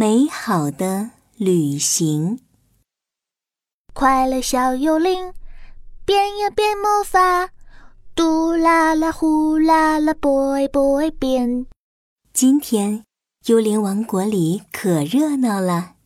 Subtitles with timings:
[0.00, 2.38] 美好的旅行。
[3.92, 5.34] 快乐小幽灵，
[6.04, 7.50] 变呀变魔法，
[8.14, 11.66] 嘟啦啦呼啦啦，boy boy 变。
[12.32, 13.02] 今天
[13.46, 15.96] 幽灵王国里可热闹了，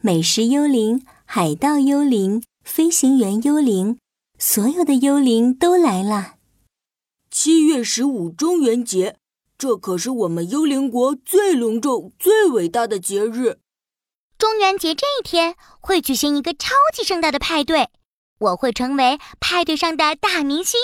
[0.00, 3.98] 美食幽灵、海盗幽灵、飞行员幽灵，
[4.38, 6.34] 所有的幽灵都来了。
[7.28, 9.16] 七月十五中元节，
[9.62, 13.60] 这可是我们幽灵国最隆重、最伟大的节日。
[14.36, 17.88] 中元节这一天会举行一个超级盛大的派对，
[18.40, 20.80] 我会成为派对上的大明星。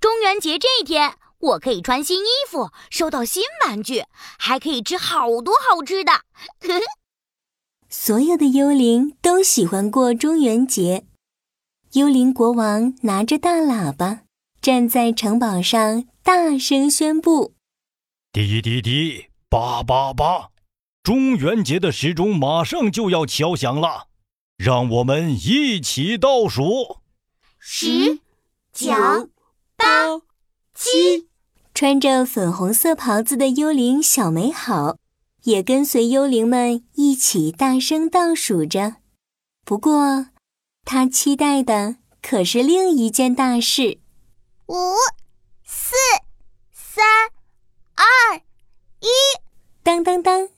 [0.00, 4.04] 中元节这一天，我可以穿新衣服，收到新玩具，
[4.38, 6.12] 还可以吃好多好吃的。
[7.90, 11.04] 所有的幽灵都喜欢过中元节。
[11.92, 14.20] 幽灵国王拿着大喇叭。
[14.62, 17.52] 站在城堡上，大声宣布
[18.30, 20.50] ：“滴滴滴，叭叭叭，
[21.02, 24.08] 中元节的时钟马上就要敲响了，
[24.56, 26.98] 让我们一起倒数：
[27.58, 28.20] 十、
[28.72, 28.92] 九、
[29.76, 30.18] 八、
[30.74, 31.28] 七。”
[31.74, 34.96] 穿着粉红色袍子的幽灵小美好
[35.44, 38.96] 也跟随幽灵们一起大声倒数着。
[39.64, 40.26] 不过，
[40.84, 44.00] 他期待的可是另一件大事。
[44.66, 44.74] 五、
[45.64, 45.94] 四、
[46.72, 47.04] 三、
[50.18, 50.48] 当当当！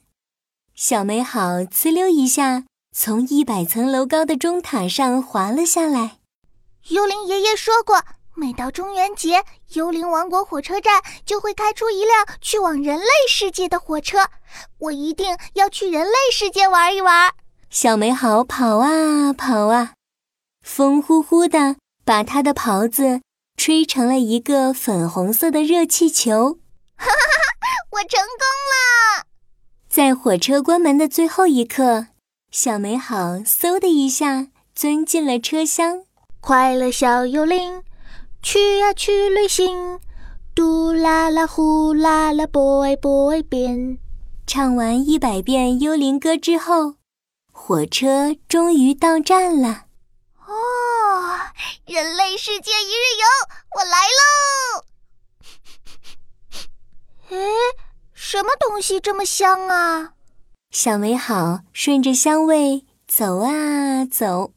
[0.74, 2.64] 小美好呲溜一下
[2.96, 6.18] 从一百层楼高的钟塔上滑了下来。
[6.88, 8.02] 幽灵爷爷说过，
[8.34, 9.44] 每到中元节，
[9.74, 14.28] 幽灵王国火车站就会开出一辆去往人类世界的火车。
[14.78, 17.34] 我一定要去人类世界玩一玩。
[17.68, 19.92] 小美好跑啊跑啊，
[20.64, 23.20] 风呼呼的把她的袍子。
[23.56, 26.60] 吹成了一个粉红色的热气球，
[26.96, 27.29] 哈哈哈！
[30.22, 32.08] 火车关门的最后一刻，
[32.50, 36.04] 小美好嗖的一下钻进了车厢。
[36.42, 37.82] 快乐小幽灵，
[38.42, 39.98] 去呀去旅行，
[40.54, 43.96] 嘟啦啦呼啦啦，boy boy 变。
[44.46, 46.96] 唱完一百遍幽灵歌之后，
[47.50, 49.86] 火车终于到站了。
[50.46, 50.52] 哦，
[51.86, 53.24] 人类世界一日游，
[53.74, 54.84] 我来喽！
[57.30, 57.36] 诶，
[58.32, 60.12] 什么东西这么香啊？
[60.70, 64.52] 小美好顺着香味走啊走，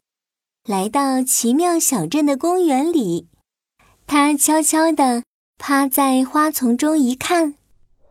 [0.64, 3.30] 来到奇妙小镇的公园里。
[4.06, 5.24] 她悄悄地
[5.58, 7.56] 趴在花丛中一看，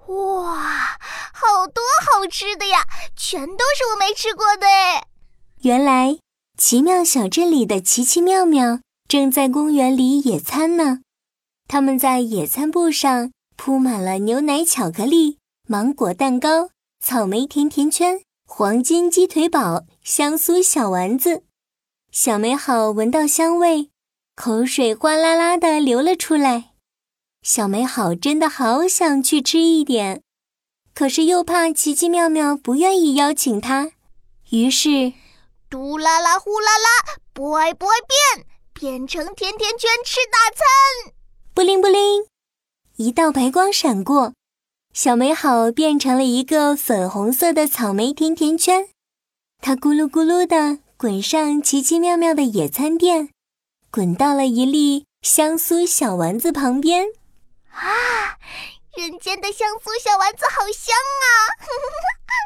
[0.08, 0.98] 哇，
[1.32, 1.80] 好多
[2.10, 2.84] 好吃的呀！
[3.14, 5.04] 全都是我没吃过的诶。
[5.60, 6.18] 原来。
[6.58, 11.02] 奇妙小镇里的奇奇妙妙正在公园里野餐呢。
[11.68, 15.38] 他们在野餐布上铺满了牛奶巧克力、
[15.72, 16.68] 芒果蛋糕、
[17.00, 21.44] 草莓甜甜圈、黄金鸡腿堡、香酥小丸子。
[22.10, 23.88] 小美好闻到香味，
[24.36, 26.72] 口水哗啦啦的流了出来。
[27.40, 30.22] 小美好真的好想去吃一点，
[30.94, 33.92] 可是又怕奇奇妙妙不愿意邀请她，
[34.50, 35.14] 于是。
[35.70, 37.92] 嘟啦啦呼啦啦，不爱不爱
[38.34, 41.14] 变，变成甜甜圈吃大餐。
[41.54, 42.26] 布灵布灵，
[42.96, 44.34] 一道白光闪过，
[44.92, 48.88] 小美好变成了一个粉红色的草莓甜甜圈。
[49.60, 53.30] 它咕噜咕噜地滚上奇奇妙妙的野餐垫，
[53.90, 57.06] 滚到了一粒香酥小丸子旁边。
[57.70, 58.36] 啊，
[58.96, 61.26] 人间的香酥小丸子好香啊！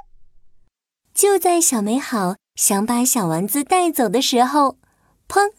[1.12, 2.36] 就在小美好。
[2.54, 4.78] 想把小丸子带走的时候，
[5.28, 5.52] 砰！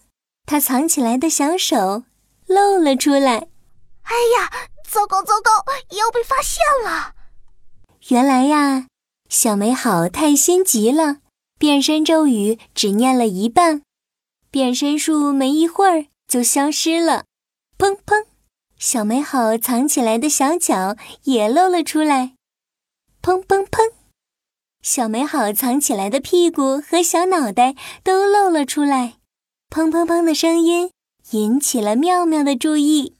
[0.48, 2.06] 他藏起来的小手
[2.48, 3.50] 露了出来。
[4.02, 4.52] 哎呀，
[4.90, 5.52] 糟糕糟糕，
[5.96, 7.14] 要被发现了！
[8.08, 8.88] 原来呀，
[9.30, 11.18] 小美好太心急了，
[11.60, 13.84] 变身咒语只念了一半，
[14.50, 17.26] 变身术没一会儿就消失了。
[17.78, 18.26] 砰砰！
[18.80, 22.36] 小美好藏起来的小脚也露了出来。
[23.22, 23.92] 砰砰砰！
[24.82, 29.16] 小美好藏起来的屁股和小脑袋都露了出来，
[29.70, 30.92] 砰砰砰的声音
[31.32, 33.18] 引起了妙妙的注意。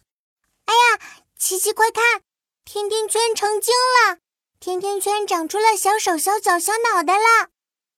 [0.66, 2.24] 哎呀，琪琪快看，
[2.66, 4.18] 甜甜圈成精了！
[4.60, 7.50] 甜甜圈长出了小手、小脚、小脑袋啦！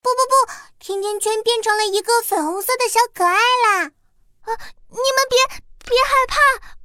[0.01, 3.91] 不不不，甜甜圈变成了一个粉红色的小可爱啦！
[4.41, 4.49] 啊，
[4.89, 6.37] 你们别别害怕，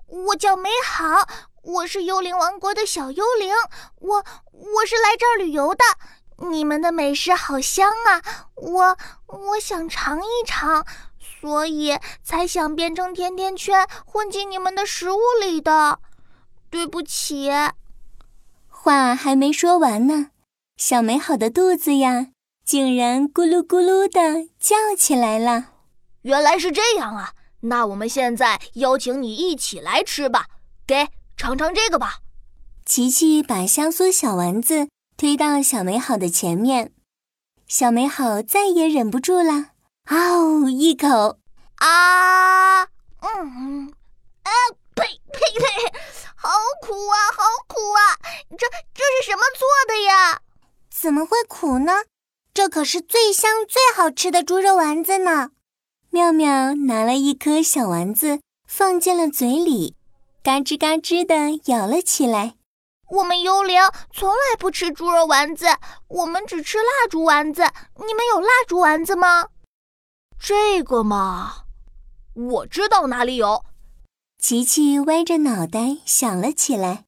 [0.07, 1.27] 我叫美好，
[1.65, 3.53] 我是幽灵王国的小幽灵，
[3.99, 5.85] 我我是来这儿旅游的。
[6.49, 8.23] 你们的美食好香啊，
[8.55, 8.97] 我
[9.27, 10.87] 我想尝一尝，
[11.19, 15.99] 所以才想变成甜甜圈混进你们的食物里的。
[16.75, 17.49] 对不起。
[18.69, 20.31] 话还没说完呢，
[20.77, 22.31] 小美好的肚子呀
[22.65, 25.67] 竟然咕噜咕噜的叫起来了。
[26.23, 27.35] 原来是这样啊！
[27.61, 30.47] 那我们现在邀请你一起来吃吧，
[30.85, 32.19] 给尝尝这个吧。
[32.85, 36.91] 琪琪把香酥小丸子推到小美好的前面，
[37.69, 39.71] 小美好再也忍不住了，
[40.07, 41.39] 嗷一口，
[41.77, 42.83] 啊，
[43.21, 43.93] 嗯，
[44.43, 44.51] 啊，
[44.97, 45.65] 呸呸呸，
[46.45, 46.51] 好
[46.83, 48.21] 苦啊，好苦啊！
[48.51, 50.43] 这这是什么做的呀？
[50.91, 52.05] 怎么会苦呢？
[52.53, 55.53] 这可是最香、最好吃的猪肉丸子呢！
[56.11, 59.97] 妙妙拿了一颗小丸子放进了嘴里，
[60.43, 62.57] 嘎吱嘎吱地咬了起来。
[63.09, 63.81] 我们幽灵
[64.13, 65.69] 从来不吃猪肉丸子，
[66.09, 67.63] 我们只吃蜡烛丸子。
[67.97, 69.49] 你们有蜡烛丸子吗？
[70.39, 71.65] 这个嘛，
[72.35, 73.65] 我知道哪里有。
[74.47, 77.07] 琪琪歪着脑袋想了起来，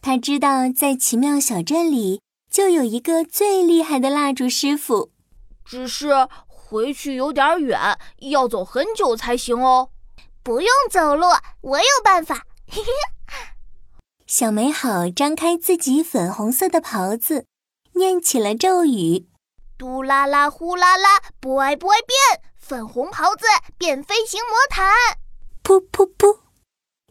[0.00, 5.10] 他知道在奇妙小镇里就有一个最厉害的蜡烛师傅，
[5.64, 6.28] 只是。
[6.46, 7.98] 回去有点远，
[8.30, 9.90] 要走很久才行哦。
[10.44, 11.26] 不用走路，
[11.62, 12.46] 我有办法。
[14.28, 17.46] 小美好张开自己粉红色的袍子，
[17.94, 19.26] 念起了咒语：
[19.76, 24.86] 嘟啦啦，呼啦啦，不爱不爱变，粉红袍子变飞行魔毯。
[25.64, 26.38] 噗噗噗！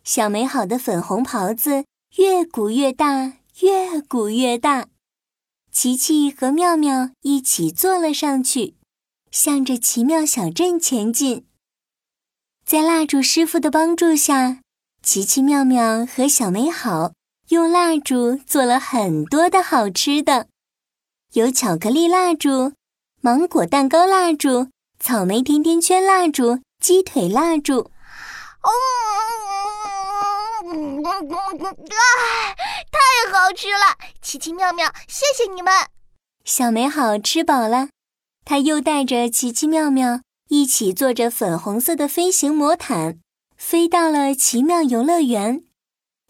[0.03, 1.85] 小美好的粉红袍子
[2.17, 4.87] 越鼓越大，越鼓越大。
[5.71, 8.75] 琪琪和妙妙一起坐了上去。
[9.31, 11.45] 向着奇妙小镇前进，
[12.65, 14.59] 在蜡烛师傅的帮助下，
[15.01, 17.13] 奇奇妙妙和小美好
[17.47, 20.47] 用蜡烛做了很多的好吃的，
[21.31, 22.73] 有巧克力蜡烛、
[23.21, 24.67] 芒果蛋糕蜡烛、
[24.99, 27.89] 草莓甜甜圈蜡烛、鸡腿蜡烛。
[28.63, 28.69] 哦，
[32.91, 32.97] 太
[33.29, 33.97] 好吃了！
[34.21, 35.73] 奇奇妙妙，谢谢你们。
[36.45, 37.89] 小美好吃饱了。
[38.45, 43.19] 她又带着奇奇妙妙一起坐着粉红色的飞行魔毯，
[43.57, 45.63] 飞到了奇妙游乐园，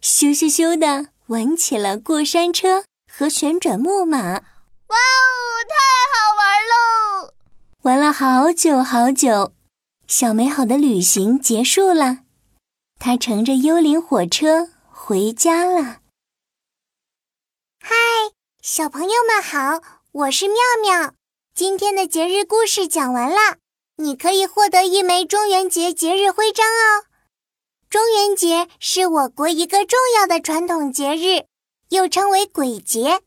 [0.02, 4.18] 咻咻咻的玩起了过山车和旋转木马。
[4.18, 5.74] 哇哦，太
[6.10, 7.32] 好玩喽！
[7.82, 9.52] 玩了好久好久，
[10.08, 12.18] 小美好的旅行结束了，
[13.04, 15.98] 他乘着幽灵火车回家了。
[17.80, 17.96] 嗨，
[18.62, 19.82] 小朋友们好，
[20.12, 21.12] 我是妙妙。
[21.52, 23.56] 今天的节日故事讲完了，
[23.96, 27.06] 你可以获得一枚中元节节日徽章哦。
[27.90, 31.46] 中元节是我国一个重要的传统节日，
[31.88, 33.20] 又称为鬼节，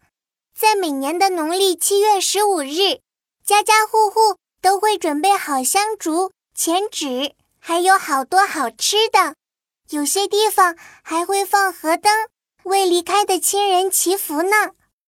[0.58, 3.02] 在每年的农历七月十五日，
[3.46, 9.36] 家家户户都会准备好香烛、钱纸，还有好多好吃的。
[9.92, 12.12] 有些地方还会放河灯，
[12.64, 14.72] 为离开的亲人祈福呢。